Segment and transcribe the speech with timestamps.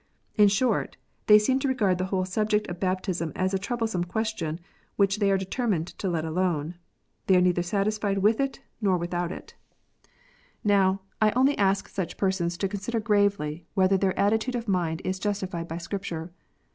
[0.35, 0.97] In short,
[1.27, 4.59] they seem to regard the whole subject of baptism as a troublesome question,
[4.95, 6.73] which they are determined to let alone.
[7.27, 9.53] They are neither satisfied with it, nor without it.
[10.63, 10.97] 104 KNOTS UNTIED.
[10.97, 15.19] Xow, I only ask such persons to consider gravely, whether their attitude of mind is
[15.19, 16.33] justified by Scripture.